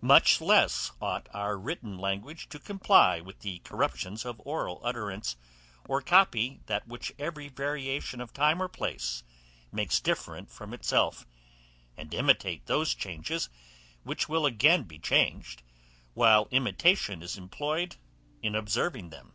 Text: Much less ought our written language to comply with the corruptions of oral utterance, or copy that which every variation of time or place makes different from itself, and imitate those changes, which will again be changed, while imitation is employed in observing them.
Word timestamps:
Much 0.00 0.40
less 0.40 0.92
ought 0.98 1.28
our 1.34 1.58
written 1.58 1.98
language 1.98 2.48
to 2.48 2.58
comply 2.58 3.20
with 3.20 3.40
the 3.40 3.58
corruptions 3.58 4.24
of 4.24 4.40
oral 4.46 4.80
utterance, 4.82 5.36
or 5.86 6.00
copy 6.00 6.60
that 6.64 6.88
which 6.88 7.12
every 7.18 7.48
variation 7.48 8.18
of 8.22 8.32
time 8.32 8.62
or 8.62 8.68
place 8.68 9.22
makes 9.70 10.00
different 10.00 10.50
from 10.50 10.72
itself, 10.72 11.26
and 11.98 12.14
imitate 12.14 12.64
those 12.64 12.94
changes, 12.94 13.50
which 14.04 14.26
will 14.26 14.46
again 14.46 14.84
be 14.84 14.98
changed, 14.98 15.62
while 16.14 16.48
imitation 16.50 17.22
is 17.22 17.36
employed 17.36 17.96
in 18.40 18.54
observing 18.54 19.10
them. 19.10 19.34